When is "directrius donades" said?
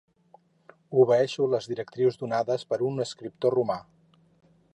1.73-2.67